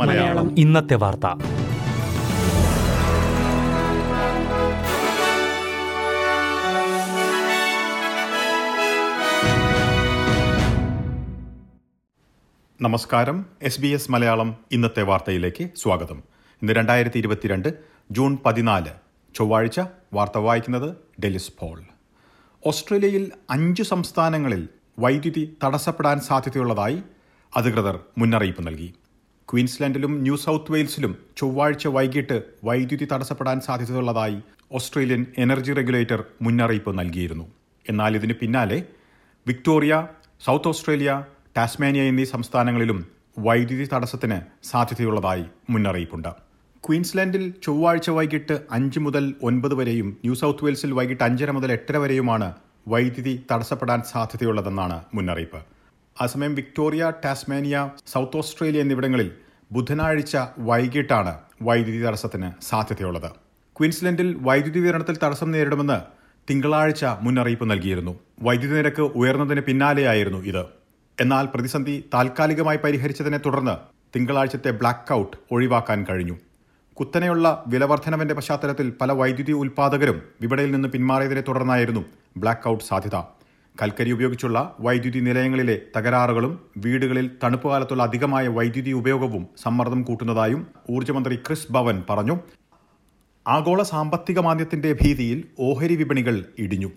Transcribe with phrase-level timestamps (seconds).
[0.00, 0.58] മലയാളം.
[0.58, 1.26] ഇന്നത്തെ വാർത്ത.
[12.80, 13.46] നമസ്കാരം.
[13.62, 16.22] എസ് ബി എസ് മലയാളം ഇന്നത്തെ വാർത്തയിലേക്ക് സ്വാഗതം.
[16.62, 17.74] ഇന്ന് രണ്ടായിരത്തി ഇരുപത്തിരണ്ട്
[18.10, 18.90] ജൂൺ പതിനാല്.
[19.34, 19.80] ചൊവ്വാഴ്ച
[20.12, 21.82] വാർത്ത വായിക്കുന്നത് ഡെലിസ് പോൾ.
[22.66, 24.68] ഓസ്ട്രേലിയയിൽ അഞ്ച് സംസ്ഥാനങ്ങളിൽ
[24.98, 26.98] വൈദ്യുതി തടസ്സപ്പെടാൻ സാധ്യതയുള്ളതായി
[27.56, 28.94] അധികൃതർ മുന്നറിയിപ്പ് നൽകി.
[29.48, 34.38] ക്വീൻസ്ലാൻഡിലും ന്യൂ സൗത്ത് വെയിൽസിലും ചൊവ്വാഴ്ച വൈകിട്ട് വൈദ്യുതി തടസ്സപ്പെടാൻ സാധ്യതയുള്ളതായി
[34.72, 37.46] ഓസ്ട്രേലിയൻ എനർജി റെഗുലേറ്റർ മുന്നറിയിപ്പ് നൽകിയിരുന്നു.
[37.88, 38.78] എന്നാൽ ഇതിന് പിന്നാലെ
[39.46, 40.08] വിക്ടോറിയ
[40.46, 41.24] സൗത്ത് ഓസ്ട്രേലിയ
[41.56, 42.98] ടാസ്മാനിയ എന്നീ സംസ്ഥാനങ്ങളിലും
[43.38, 46.30] വൈദ്യുതി തടസ്സത്തിന് സാധ്യതയുള്ളതായി മുന്നറിയിപ്പുണ്ട്.
[46.84, 52.48] ക്വീൻസ്ലാൻഡിൽ ചൊവ്വാഴ്ച വൈകിട്ട് അഞ്ച് മുതൽ ഒൻപത് വരെയും ന്യൂ സൗത്ത് വെയിൽസിൽ വൈകിട്ട് അഞ്ചര മുതൽ എട്ടര വരെയുമാണ്
[52.88, 55.60] വൈദ്യുതി തടസ്സപ്പെടാൻ സാധ്യതയുള്ളതെന്നാണ് മുന്നറിയിപ്പ്.
[56.20, 59.30] അസമയം വിക്ടോറിയ ടാസ്മാനിയ സൗത്ത് ഓസ്ട്രേലിയ എന്നിവിടങ്ങളിൽ
[59.72, 63.30] ബുധനാഴ്ച വൈകിട്ടാണ് വൈദ്യുതി തടസ്സത്തിന് സാധ്യതയുള്ളത്.
[63.76, 65.98] ക്വീൻസ്ലൻഡിൽ വൈദ്യുതി വിതരണത്തിൽ തടസ്സം നേരിടുമെന്ന്
[66.50, 68.14] തിങ്കളാഴ്ച മുന്നറിയിപ്പ് നൽകിയിരുന്നു.
[68.42, 70.64] വൈദ്യുതി നിരക്ക് ഉയർന്നതിന് പിന്നാലെയായിരുന്നു ഇത്.
[71.20, 73.76] എന്നാൽ പ്രതിസന്ധി താൽക്കാലികമായി പരിഹരിച്ചതിനെ തുടർന്ന്
[74.16, 76.36] തിങ്കളാഴ്ചത്തെ ബ്ലാക്ക് ഔട്ട് ഒഴിവാക്കാൻ കഴിഞ്ഞു.
[76.98, 82.02] കുത്തനെയുള്ള വിലവർദ്ധനവിന്റെ പശ്ചാത്തലത്തിൽ പല വൈദ്യുതി ഉൽപാദകരും വിപണിയിൽ നിന്ന് പിന്മാറിയതിനെ തുടർന്നായിരുന്നു
[82.36, 83.16] ബ്ലാക്ക് ഔട്ട് സാധ്യത.
[83.82, 91.72] കൽക്കരി ഉപയോഗിച്ചുള്ള വൈദ്യുതി നിലയങ്ങളിലെ തകരാറുകളും വീടുകളിൽ തണുപ്പ് കാലത്തുള്ള അധികമായ വൈദ്യുതി ഉപയോഗവും സമ്മർദ്ദം കൂട്ടുന്നതായും ഊർജമന്ത്രി ക്രിസ്
[91.72, 92.36] ഭവൻ പറഞ്ഞു.
[93.46, 96.90] ആഗോള സാമ്പത്തിക മാന്ദ്യത്തിന്റെ ഭീതിയിൽ ഓഹരി വിപണികൾ ഇടിഞ്ഞു.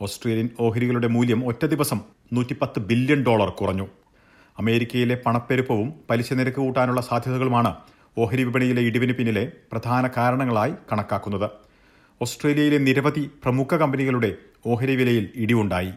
[0.00, 2.00] ഓസ്ട്രേലിയൻ ഓഹരികളുടെ മൂല്യം ഒറ്റ ദിവസം
[2.32, 3.88] നൂറ്റിപ്പത്ത് ബില്യൺ ഡോളർ കുറഞ്ഞു.
[4.58, 7.74] അമേരിക്കയിലെ പണപ്പെരുപ്പവും പലിശ നിരക്ക് കൂട്ടാനുള്ള സാധ്യതകളുമാണ്
[8.18, 11.50] ഓഹരി വിപണിയിലെ ഇടിവിന് പിന്നിലെ പ്രധാന കാരണങ്ങളായി കണക്കാക്കുന്നത്.
[12.22, 14.36] ഓസ്ട്രേലിയയിലെ നിരവധി പ്രമുഖ കമ്പനികളുടെ
[14.66, 15.92] ഓഹരി വിലയിൽ ഇടിവുണ്ടായി.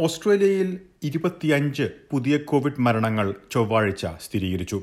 [0.00, 4.82] ഓസ്ട്രേലിയയിൽ ഇരുപത്തിയഞ്ച് പുതിയ കോവിഡ് മരണങ്ങൾ ചൊവ്വാഴ്ച സ്ഥിരീകരിച്ചു.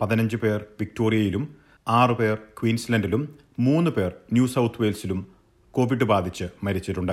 [0.00, 1.56] പതിനഞ്ച് പേർ വിക്ടോറിയയിലും
[1.88, 5.26] ആറ് പേർ ക്വീൻസ്ലൻഡിലും മൂന്ന് പേർ ന്യൂ സൗത്ത് വെയിൽസിലും
[5.70, 7.12] കോവിഡ് ബാധിച്ച് മരിച്ചിട്ടുണ്ട്.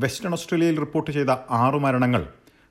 [0.00, 2.28] വെസ്റ്റേൺ ഓസ്ട്രേലിയയിൽ റിപ്പോർട്ട് ചെയ്ത ആറു മരണങ്ങൾ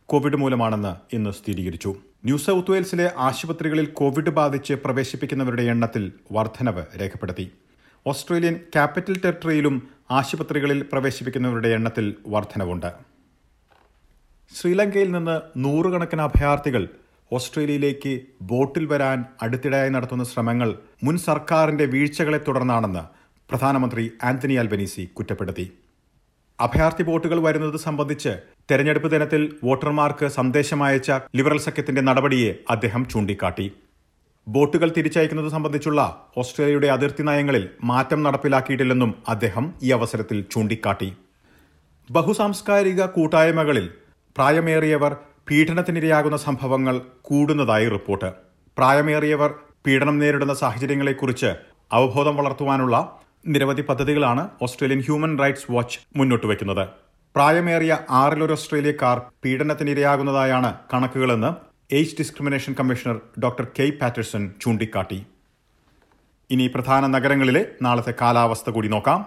[0.10, 1.96] കോവിഡ് മൂലമാണെന്ന് ഇന്ന് സ്ഥിരീകരിച്ചു.
[2.26, 7.52] ന്യൂ സൗത്ത് വെയിൽസിലെ ആശുപത്രികളിൽ കോവിഡ് ബാധിച്ച് പ്രവേശിപ്പിക്കുന്നവരുടെ എണ്ണത്തിൽ വർധനവ് രേഖപ്പെടുത്തി.
[8.08, 12.94] ഓസ്ട്രേലിയൻ ക്യാപിറ്റൽ ടെറിട്ടറിയിലും ആശുപത്രികളിൽ പ്രവേശിപ്പിക്കുന്നവരുടെ എണ്ണത്തിൽ വർധനവുണ്ട്.
[14.56, 16.88] ശ്രീലങ്കയിൽ നിന്ന് നൂറുകണക്കിന് അഭയാർത്ഥികൾ
[17.32, 23.04] ഓസ്ട്രേലിയയിലേക്ക് ബോട്ടിൽ വരാൻ അടുത്തിടെയായി നടത്തുന്ന ശ്രമങ്ങൾ മുൻ സർക്കാരിന്റെ വീഴ്ചകളെ തുടർന്നാണെന്ന്
[23.50, 25.72] പ്രധാനമന്ത്രി ആന്റണി അൽബനീസി കുറ്റപ്പെടുത്തി.
[26.60, 33.68] അഭയാർത്ഥി ബോട്ടുകൾ വരുന്നത് സംബന്ധിച്ച് തെരഞ്ഞെടുപ്പ് ദിനത്തിൽ വോട്ടർമാർക്ക് സന്ദേശമയച്ച ലിബറൽ സഖ്യത്തിന്റെ നടപടിയെ അദ്ദേഹം ചൂണ്ടിക്കാട്ടി.
[34.48, 36.02] ബോട്ടുകൾ തിരിച്ചയക്കുന്നത് സംബന്ധിച്ചുള്ള
[36.38, 41.10] ഓസ്ട്രേലിയയുടെ അതിർത്തി നയങ്ങളിൽ മാറ്റം നടപ്പിലാക്കിയിട്ടില്ലെന്നും അദ്ദേഹം ഈ അവസരത്തിൽ ചൂണ്ടിക്കാട്ടി.
[42.10, 43.88] ബഹുസാംസ്കാരിക കൂട്ടായ്മകളിൽ
[44.36, 45.14] പ്രായമേറിയവർ
[45.50, 48.30] പീഡനത്തിനിരയാകുന്ന സംഭവങ്ങൾ കൂടുന്നതായി റിപ്പോർട്ട്.
[48.78, 49.52] പ്രായമേറിയവർ
[49.86, 51.50] പീഡനം നേരിടുന്ന സാഹചര്യങ്ങളെക്കുറിച്ച്
[51.92, 52.96] അവബോധം വളർത്തുവാനുള്ള
[53.48, 56.86] നിരവധി പദ്ധതികളാണ് ഓസ്ട്രേലിയൻ ഹ്യൂമൻ റൈറ്റ്സ് വാച്ച് മുന്നോട്ട് വയ്ക്കുന്നത്
[57.38, 61.50] പ്രായമേറിയ ആറിലൊരു ഓസ്ട്രേലിയക്കാർ പീഡനത്തിനിരയാകുന്നതായാണ് കണക്കുകളെന്ന്
[61.96, 65.26] age discrimination commissioner doctor K Patterson ചൂണ്ടിക്കാട്ടി.
[66.50, 69.26] ഇനി പ്രധാന നഗരങ്ങളിലെ നാളത്തെ കാലാവസ്ഥ കൂടി നോക്കാം.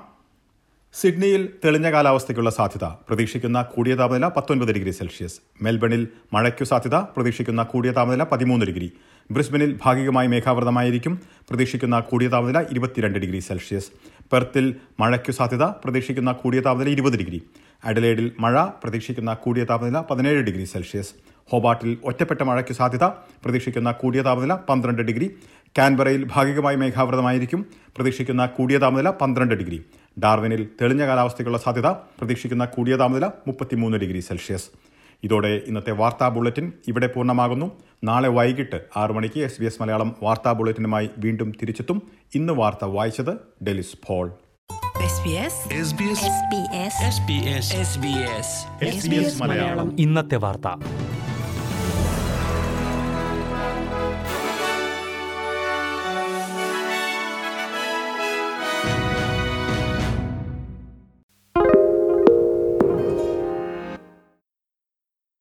[0.94, 5.40] സിഡ്നിയിൽ തെളിഞ്ഞ കാലാവസ്ഥയ്ക്കുള്ള സാധ്യത പ്രതീക്ഷിക്കുന്ന കൂടിയ താപനില പത്തൊൻപത് ഡിഗ്രി സെൽഷ്യസ്.
[5.62, 8.92] മെൽബണിൽ മഴയ്ക്കു സാധ്യത പ്രതീക്ഷിക്കുന്ന കൂടിയ താപനില പതിമൂന്ന് ഡിഗ്രി.
[9.30, 13.90] ബ്രിസ്ബനിൽ ഭാഗികമായി മേഘാവൃതമായിരിക്കും പ്രതീക്ഷിക്കുന്ന കൂടിയ താപനില ഇരുപത്തിരണ്ട് ഡിഗ്രി സെൽഷ്യസ്.
[14.32, 17.42] പെർത്തിൽ മഴയ്ക്കു സാധ്യത പ്രതീക്ഷിക്കുന്ന കൂടിയ താപനില ഇരുപത് ഡിഗ്രി.
[17.84, 21.12] അഡലേഡിൽ മഴ പ്രതീക്ഷിക്കുന്ന കൂടിയ താപനില പതിനേഴ് ഡിഗ്രി സെൽഷ്യസ്.
[21.50, 23.04] ഹോബാട്ടിൽ ഒറ്റപ്പെട്ട മഴയ്ക്ക് സാധ്യത
[23.44, 25.28] പ്രതീക്ഷിക്കുന്ന കൂടിയ താപനില പന്ത്രണ്ട് ഡിഗ്രി.
[25.78, 29.78] കാൻബറയിൽ ഭാഗികമായി മേഘാവൃതമായിരിക്കും പ്രതീക്ഷിക്കുന്ന കൂടിയ താപനില പന്ത്രണ്ട് ഡിഗ്രി.
[30.24, 34.68] ഡാർവിനിൽ തെളിഞ്ഞ കാലാവസ്ഥയ്ക്കുള്ള സാധ്യത പ്രതീക്ഷിക്കുന്ന കൂടിയ താപനില മുപ്പത്തിമൂന്ന് ഡിഗ്രി സെൽഷ്യസ്.
[35.24, 37.66] ഇതോടെ ഇന്നത്തെ വാർത്താ ബുള്ളറ്റിൻ ഇവിടെ പൂർണമാകുന്നു.
[38.04, 42.02] നാളെ വൈകിട്ട് ആറു മണിക്ക് എസ് ബി എസ് മലയാളം വാർത്താ ബുള്ളറ്റിനുമായി വീണ്ടും തിരിച്ചെത്തും.
[42.34, 43.32] ഇന്ന് വാർത്ത വായിച്ചത്
[43.64, 44.30] ഡെലിസ് ഫോൾ
[49.98, 50.66] ഇന്നത്തെ വാർത്ത.